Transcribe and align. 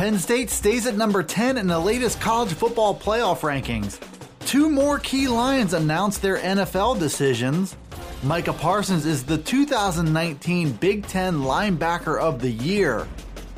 Penn 0.00 0.18
State 0.18 0.48
stays 0.48 0.86
at 0.86 0.96
number 0.96 1.22
10 1.22 1.58
in 1.58 1.66
the 1.66 1.78
latest 1.78 2.22
college 2.22 2.54
football 2.54 2.98
playoff 2.98 3.40
rankings. 3.40 4.00
Two 4.46 4.70
more 4.70 4.98
key 4.98 5.28
Lions 5.28 5.74
announced 5.74 6.22
their 6.22 6.38
NFL 6.38 6.98
decisions. 6.98 7.76
Micah 8.22 8.54
Parsons 8.54 9.04
is 9.04 9.24
the 9.24 9.36
2019 9.36 10.72
Big 10.72 11.06
Ten 11.06 11.40
Linebacker 11.40 12.18
of 12.18 12.40
the 12.40 12.48
Year, 12.48 13.06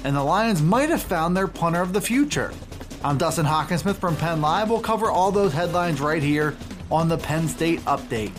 and 0.03 0.17
the 0.17 0.25
Lions 0.25 0.61
might 0.61 0.89
have 0.89 1.01
found 1.01 1.37
their 1.37 1.47
punter 1.47 1.81
of 1.81 1.93
the 1.93 2.01
future. 2.01 2.53
I'm 3.05 3.19
Dustin 3.19 3.47
Hockensmith 3.47 3.99
from 3.99 4.17
Penn 4.17 4.41
Live. 4.41 4.69
We'll 4.69 4.81
cover 4.81 5.13
all 5.13 5.31
those 5.31 5.53
headlines 5.53 6.01
right 6.01 6.25
here 6.25 6.57
on 6.91 7.09
the 7.09 7.19
Penn 7.19 7.47
State 7.47 7.79
Update. 7.83 8.33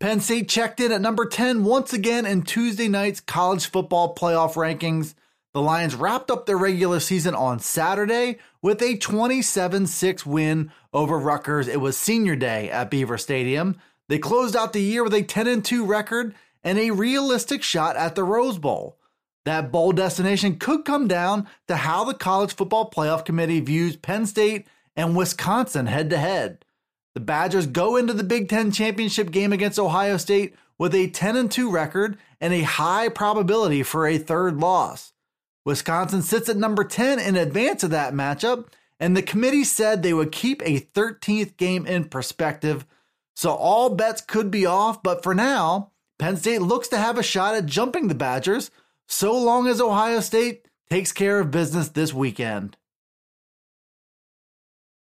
Penn 0.00 0.20
State 0.20 0.48
checked 0.48 0.80
in 0.80 0.92
at 0.92 1.02
number 1.02 1.26
10 1.26 1.62
once 1.62 1.92
again 1.92 2.24
in 2.24 2.40
Tuesday 2.40 2.88
night's 2.88 3.20
college 3.20 3.66
football 3.66 4.14
playoff 4.14 4.54
rankings. 4.54 5.12
The 5.52 5.60
Lions 5.60 5.94
wrapped 5.94 6.30
up 6.30 6.46
their 6.46 6.56
regular 6.56 7.00
season 7.00 7.34
on 7.34 7.58
Saturday 7.58 8.38
with 8.62 8.80
a 8.80 8.96
27 8.96 9.86
6 9.86 10.24
win 10.24 10.72
over 10.94 11.18
Rutgers. 11.18 11.68
It 11.68 11.82
was 11.82 11.98
senior 11.98 12.34
day 12.34 12.70
at 12.70 12.90
Beaver 12.90 13.18
Stadium. 13.18 13.78
They 14.08 14.18
closed 14.18 14.56
out 14.56 14.72
the 14.72 14.80
year 14.80 15.04
with 15.04 15.12
a 15.12 15.22
10 15.22 15.60
2 15.60 15.84
record 15.84 16.34
and 16.64 16.78
a 16.78 16.92
realistic 16.92 17.62
shot 17.62 17.96
at 17.96 18.14
the 18.14 18.24
Rose 18.24 18.56
Bowl. 18.56 18.96
That 19.44 19.70
bowl 19.70 19.92
destination 19.92 20.56
could 20.56 20.86
come 20.86 21.08
down 21.08 21.46
to 21.68 21.76
how 21.76 22.04
the 22.04 22.14
College 22.14 22.54
Football 22.54 22.90
Playoff 22.90 23.26
Committee 23.26 23.60
views 23.60 23.96
Penn 23.96 24.24
State 24.24 24.66
and 24.96 25.14
Wisconsin 25.14 25.84
head 25.84 26.08
to 26.08 26.16
head. 26.16 26.64
The 27.14 27.20
Badgers 27.20 27.66
go 27.66 27.96
into 27.96 28.12
the 28.12 28.24
Big 28.24 28.48
Ten 28.48 28.70
championship 28.70 29.30
game 29.30 29.52
against 29.52 29.78
Ohio 29.78 30.16
State 30.16 30.54
with 30.78 30.94
a 30.94 31.08
10 31.08 31.48
2 31.48 31.70
record 31.70 32.16
and 32.40 32.54
a 32.54 32.62
high 32.62 33.08
probability 33.08 33.82
for 33.82 34.06
a 34.06 34.18
third 34.18 34.56
loss. 34.58 35.12
Wisconsin 35.64 36.22
sits 36.22 36.48
at 36.48 36.56
number 36.56 36.84
10 36.84 37.18
in 37.18 37.36
advance 37.36 37.82
of 37.82 37.90
that 37.90 38.14
matchup, 38.14 38.68
and 38.98 39.16
the 39.16 39.22
committee 39.22 39.64
said 39.64 40.02
they 40.02 40.14
would 40.14 40.32
keep 40.32 40.62
a 40.62 40.80
13th 40.80 41.56
game 41.56 41.86
in 41.86 42.04
perspective. 42.04 42.86
So 43.34 43.50
all 43.50 43.90
bets 43.90 44.20
could 44.20 44.50
be 44.50 44.64
off, 44.64 45.02
but 45.02 45.22
for 45.22 45.34
now, 45.34 45.90
Penn 46.18 46.36
State 46.36 46.62
looks 46.62 46.88
to 46.88 46.98
have 46.98 47.18
a 47.18 47.22
shot 47.22 47.54
at 47.54 47.66
jumping 47.66 48.08
the 48.08 48.14
Badgers 48.14 48.70
so 49.06 49.36
long 49.36 49.66
as 49.66 49.80
Ohio 49.80 50.20
State 50.20 50.66
takes 50.88 51.12
care 51.12 51.40
of 51.40 51.50
business 51.50 51.88
this 51.88 52.14
weekend. 52.14 52.76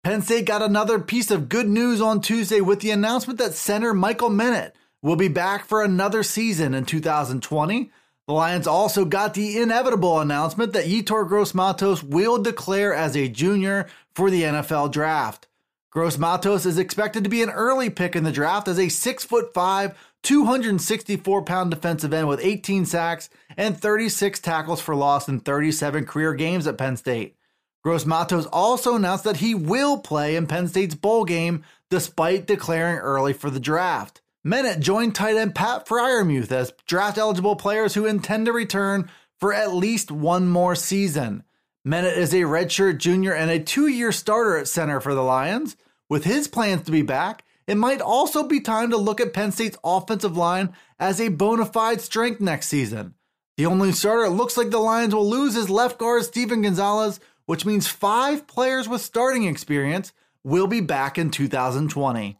Penn 0.03 0.21
State 0.21 0.45
got 0.45 0.61
another 0.61 0.99
piece 0.99 1.31
of 1.31 1.47
good 1.47 1.69
news 1.69 2.01
on 2.01 2.19
Tuesday 2.19 2.59
with 2.59 2.81
the 2.81 2.91
announcement 2.91 3.39
that 3.39 3.53
center 3.53 3.93
Michael 3.93 4.29
Menet 4.29 4.73
will 5.01 5.15
be 5.15 5.29
back 5.29 5.63
for 5.63 5.81
another 5.81 6.23
season 6.23 6.73
in 6.73 6.83
2020. 6.83 7.89
The 8.27 8.33
Lions 8.33 8.67
also 8.67 9.05
got 9.05 9.33
the 9.33 9.57
inevitable 9.61 10.19
announcement 10.19 10.73
that 10.73 10.87
Yetur 10.87 11.25
Gross 11.25 11.53
Matos 11.53 12.03
will 12.03 12.37
declare 12.37 12.93
as 12.93 13.15
a 13.15 13.29
junior 13.29 13.87
for 14.13 14.29
the 14.29 14.43
NFL 14.43 14.91
draft. 14.91 15.47
Gross 15.89 16.17
Matos 16.17 16.65
is 16.65 16.77
expected 16.77 17.23
to 17.23 17.29
be 17.29 17.41
an 17.41 17.49
early 17.49 17.89
pick 17.89 18.13
in 18.13 18.25
the 18.25 18.31
draft 18.33 18.67
as 18.67 18.77
a 18.77 18.87
6'5, 18.87 19.95
264 20.21 21.41
pound 21.43 21.71
defensive 21.71 22.13
end 22.13 22.27
with 22.27 22.43
18 22.43 22.85
sacks 22.85 23.29
and 23.55 23.77
36 23.77 24.41
tackles 24.41 24.81
for 24.81 24.95
loss 24.95 25.29
in 25.29 25.39
37 25.39 26.05
career 26.05 26.33
games 26.33 26.67
at 26.67 26.77
Penn 26.77 26.97
State. 26.97 27.37
Gross 27.83 28.05
Matos 28.05 28.45
also 28.45 28.95
announced 28.95 29.25
that 29.25 29.37
he 29.37 29.53
will 29.53 29.97
play 29.97 30.35
in 30.35 30.47
Penn 30.47 30.67
State's 30.67 30.95
bowl 30.95 31.25
game 31.25 31.63
despite 31.89 32.47
declaring 32.47 32.97
early 32.97 33.33
for 33.33 33.49
the 33.49 33.59
draft. 33.59 34.21
Menet 34.45 34.79
joined 34.79 35.15
tight 35.15 35.35
end 35.35 35.53
Pat 35.53 35.85
Freiermuth 35.85 36.51
as 36.51 36.73
draft 36.85 37.17
eligible 37.17 37.55
players 37.55 37.93
who 37.93 38.05
intend 38.05 38.45
to 38.45 38.53
return 38.53 39.09
for 39.39 39.53
at 39.53 39.73
least 39.73 40.11
one 40.11 40.47
more 40.47 40.75
season. 40.75 41.43
Menet 41.85 42.15
is 42.15 42.33
a 42.33 42.41
redshirt 42.41 42.97
junior 42.99 43.33
and 43.33 43.51
a 43.51 43.59
two 43.59 43.87
year 43.87 44.13
starter 44.13 44.57
at 44.57 44.67
center 44.69 45.01
for 45.01 45.13
the 45.13 45.23
Lions. 45.23 45.75
With 46.09 46.23
his 46.23 46.47
plans 46.47 46.83
to 46.83 46.91
be 46.91 47.01
back, 47.01 47.43
it 47.67 47.75
might 47.75 48.01
also 48.01 48.47
be 48.47 48.59
time 48.59 48.91
to 48.91 48.97
look 48.97 49.19
at 49.19 49.33
Penn 49.33 49.51
State's 49.51 49.77
offensive 49.83 50.37
line 50.37 50.73
as 50.99 51.19
a 51.19 51.29
bona 51.29 51.65
fide 51.65 52.01
strength 52.01 52.39
next 52.39 52.67
season. 52.67 53.15
The 53.57 53.65
only 53.65 53.91
starter 53.91 54.25
it 54.25 54.31
looks 54.31 54.57
like 54.57 54.71
the 54.71 54.79
Lions 54.79 55.13
will 55.13 55.29
lose 55.29 55.55
is 55.55 55.69
left 55.69 55.97
guard 55.97 56.23
Steven 56.23 56.61
Gonzalez, 56.61 57.19
which 57.45 57.65
means 57.65 57.87
five 57.87 58.47
players 58.47 58.87
with 58.87 59.01
starting 59.01 59.43
experience 59.45 60.13
will 60.43 60.67
be 60.67 60.81
back 60.81 61.17
in 61.17 61.29
2020. 61.31 62.37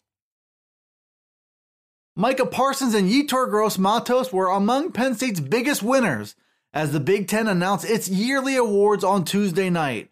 Micah 2.16 2.46
Parsons 2.46 2.94
and 2.94 3.10
Yetur 3.10 3.50
Gross 3.50 3.78
Matos 3.78 4.32
were 4.32 4.50
among 4.50 4.92
Penn 4.92 5.16
State's 5.16 5.40
biggest 5.40 5.82
winners 5.82 6.36
as 6.74 6.92
the 6.92 7.00
Big 7.00 7.28
Ten 7.28 7.48
announced 7.48 7.86
its 7.86 8.08
yearly 8.08 8.56
awards 8.56 9.04
on 9.04 9.26
Tuesday 9.26 9.70
night. 9.70 10.10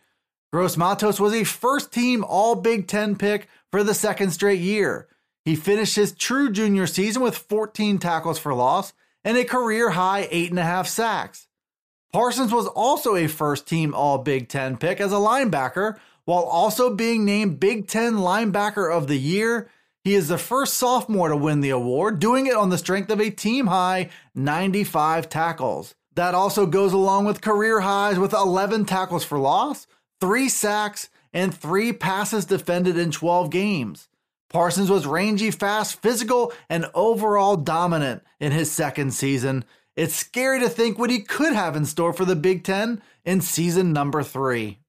Gross 0.51 0.77
Matos 0.77 1.19
was 1.19 1.33
a 1.33 1.43
first 1.43 1.91
team 1.91 2.23
All 2.23 2.55
Big 2.55 2.87
Ten 2.87 3.15
pick 3.15 3.47
for 3.71 3.83
the 3.83 3.93
second 3.93 4.31
straight 4.31 4.59
year. 4.59 5.07
He 5.45 5.55
finished 5.55 5.95
his 5.95 6.11
true 6.11 6.51
junior 6.51 6.87
season 6.87 7.21
with 7.21 7.37
14 7.37 7.99
tackles 7.99 8.39
for 8.39 8.53
loss 8.53 8.93
and 9.23 9.37
a 9.37 9.45
career 9.45 9.91
high 9.91 10.27
8.5 10.31 10.87
sacks. 10.87 11.47
Parsons 12.11 12.51
was 12.51 12.67
also 12.67 13.15
a 13.15 13.27
first 13.27 13.67
team 13.67 13.93
All 13.93 14.17
Big 14.17 14.49
Ten 14.49 14.75
pick 14.75 14.99
as 14.99 15.13
a 15.13 15.15
linebacker, 15.15 15.97
while 16.25 16.43
also 16.43 16.93
being 16.93 17.23
named 17.23 17.59
Big 17.59 17.87
Ten 17.87 18.15
Linebacker 18.15 18.93
of 18.93 19.07
the 19.07 19.17
Year. 19.17 19.69
He 20.03 20.13
is 20.15 20.27
the 20.27 20.37
first 20.37 20.73
sophomore 20.73 21.29
to 21.29 21.37
win 21.37 21.61
the 21.61 21.69
award, 21.69 22.19
doing 22.19 22.47
it 22.47 22.55
on 22.55 22.69
the 22.69 22.77
strength 22.77 23.11
of 23.11 23.21
a 23.21 23.29
team 23.29 23.67
high 23.67 24.09
95 24.35 25.29
tackles. 25.29 25.95
That 26.15 26.35
also 26.35 26.65
goes 26.65 26.91
along 26.91 27.25
with 27.25 27.41
career 27.41 27.79
highs 27.79 28.19
with 28.19 28.33
11 28.33 28.85
tackles 28.85 29.23
for 29.23 29.37
loss, 29.37 29.87
three 30.19 30.49
sacks, 30.49 31.09
and 31.31 31.55
three 31.55 31.93
passes 31.93 32.45
defended 32.45 32.97
in 32.97 33.11
12 33.11 33.49
games. 33.49 34.09
Parsons 34.49 34.89
was 34.89 35.07
rangy, 35.07 35.49
fast, 35.49 36.01
physical, 36.01 36.51
and 36.69 36.89
overall 36.93 37.55
dominant 37.55 38.21
in 38.39 38.51
his 38.51 38.69
second 38.69 39.13
season. 39.13 39.63
It's 40.01 40.15
scary 40.15 40.59
to 40.61 40.67
think 40.67 40.97
what 40.97 41.11
he 41.11 41.21
could 41.21 41.53
have 41.53 41.75
in 41.75 41.85
store 41.85 42.11
for 42.11 42.25
the 42.25 42.35
Big 42.35 42.63
Ten 42.63 43.03
in 43.23 43.39
season 43.39 43.93
number 43.93 44.23
three. 44.23 44.79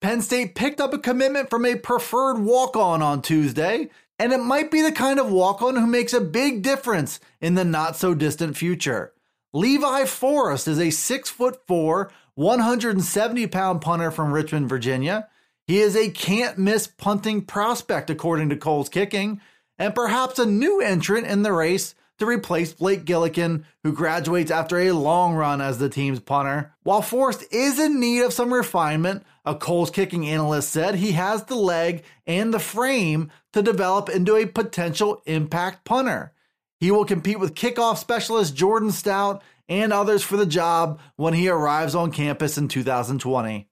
Penn 0.00 0.22
State 0.22 0.54
picked 0.54 0.80
up 0.80 0.94
a 0.94 0.98
commitment 0.98 1.50
from 1.50 1.66
a 1.66 1.76
preferred 1.76 2.38
walk 2.38 2.76
on 2.76 3.02
on 3.02 3.20
Tuesday, 3.20 3.90
and 4.18 4.32
it 4.32 4.38
might 4.38 4.70
be 4.70 4.80
the 4.80 4.90
kind 4.90 5.20
of 5.20 5.30
walk 5.30 5.60
on 5.60 5.76
who 5.76 5.86
makes 5.86 6.14
a 6.14 6.20
big 6.22 6.62
difference 6.62 7.20
in 7.38 7.56
the 7.56 7.64
not 7.66 7.94
so 7.94 8.14
distant 8.14 8.56
future. 8.56 9.12
Levi 9.52 10.06
Forrest 10.06 10.66
is 10.66 10.78
a 10.78 10.86
6'4, 10.86 12.10
170 12.36 13.46
pound 13.48 13.82
punter 13.82 14.10
from 14.10 14.32
Richmond, 14.32 14.70
Virginia. 14.70 15.28
He 15.66 15.80
is 15.80 15.94
a 15.94 16.08
can't 16.08 16.56
miss 16.56 16.86
punting 16.86 17.42
prospect, 17.42 18.08
according 18.08 18.48
to 18.48 18.56
Kohl's 18.56 18.88
Kicking, 18.88 19.42
and 19.78 19.94
perhaps 19.94 20.38
a 20.38 20.46
new 20.46 20.80
entrant 20.80 21.26
in 21.26 21.42
the 21.42 21.52
race 21.52 21.94
to 22.18 22.26
replace 22.26 22.72
Blake 22.72 23.04
Gillikin, 23.04 23.64
who 23.82 23.92
graduates 23.92 24.50
after 24.50 24.78
a 24.78 24.92
long 24.92 25.34
run 25.34 25.60
as 25.60 25.78
the 25.78 25.88
team's 25.88 26.20
punter. 26.20 26.74
While 26.82 27.02
Forrest 27.02 27.44
is 27.50 27.78
in 27.78 28.00
need 28.00 28.22
of 28.22 28.32
some 28.32 28.52
refinement, 28.52 29.24
a 29.44 29.54
Kohl's 29.54 29.90
Kicking 29.90 30.26
analyst 30.26 30.70
said 30.70 30.96
he 30.96 31.12
has 31.12 31.44
the 31.44 31.56
leg 31.56 32.04
and 32.26 32.52
the 32.52 32.58
frame 32.58 33.30
to 33.52 33.62
develop 33.62 34.08
into 34.08 34.36
a 34.36 34.46
potential 34.46 35.22
impact 35.26 35.84
punter. 35.84 36.32
He 36.80 36.90
will 36.90 37.04
compete 37.04 37.40
with 37.40 37.54
kickoff 37.54 37.98
specialist 37.98 38.54
Jordan 38.54 38.90
Stout 38.90 39.42
and 39.68 39.92
others 39.92 40.22
for 40.22 40.36
the 40.36 40.46
job 40.46 41.00
when 41.16 41.34
he 41.34 41.48
arrives 41.48 41.94
on 41.94 42.12
campus 42.12 42.58
in 42.58 42.68
2020. 42.68 43.68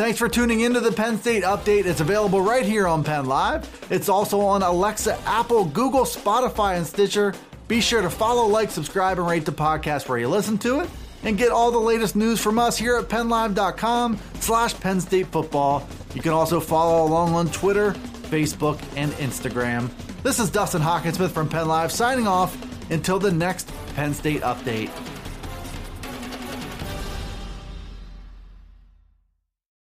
Thanks 0.00 0.18
for 0.18 0.30
tuning 0.30 0.60
into 0.60 0.80
the 0.80 0.92
Penn 0.92 1.18
State 1.18 1.42
Update. 1.42 1.84
It's 1.84 2.00
available 2.00 2.40
right 2.40 2.64
here 2.64 2.88
on 2.88 3.04
Penn 3.04 3.26
Live. 3.26 3.68
It's 3.90 4.08
also 4.08 4.40
on 4.40 4.62
Alexa, 4.62 5.20
Apple, 5.26 5.66
Google, 5.66 6.04
Spotify, 6.04 6.78
and 6.78 6.86
Stitcher. 6.86 7.34
Be 7.68 7.82
sure 7.82 8.00
to 8.00 8.08
follow, 8.08 8.46
like, 8.46 8.70
subscribe, 8.70 9.18
and 9.18 9.28
rate 9.28 9.44
the 9.44 9.52
podcast 9.52 10.08
where 10.08 10.16
you 10.16 10.26
listen 10.26 10.56
to 10.60 10.80
it. 10.80 10.88
And 11.22 11.36
get 11.36 11.50
all 11.50 11.70
the 11.70 11.78
latest 11.78 12.16
news 12.16 12.40
from 12.40 12.58
us 12.58 12.78
here 12.78 12.96
at 12.96 13.10
PennLive.com 13.10 14.18
slash 14.36 14.72
Penn 14.80 15.02
State 15.02 15.26
Football. 15.26 15.86
You 16.14 16.22
can 16.22 16.32
also 16.32 16.60
follow 16.60 17.06
along 17.06 17.34
on 17.34 17.50
Twitter, 17.50 17.92
Facebook, 18.30 18.80
and 18.96 19.12
Instagram. 19.12 19.90
This 20.22 20.38
is 20.38 20.48
Dustin 20.48 20.80
Hockensmith 20.80 21.32
from 21.32 21.46
Penn 21.46 21.68
Live 21.68 21.92
signing 21.92 22.26
off 22.26 22.56
until 22.90 23.18
the 23.18 23.32
next 23.32 23.70
Penn 23.96 24.14
State 24.14 24.40
update. 24.40 24.90